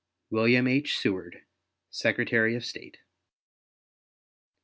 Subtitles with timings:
[0.31, 0.97] WILLIAM H.
[0.97, 1.43] SEWARD,
[1.91, 2.97] Secretary of State.